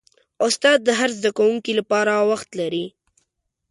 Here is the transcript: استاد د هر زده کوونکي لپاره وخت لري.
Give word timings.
استاد 0.45 0.79
د 0.83 0.89
هر 0.99 1.09
زده 1.17 1.29
کوونکي 1.37 1.71
لپاره 1.79 2.11
وخت 2.31 2.49
لري. 2.59 2.85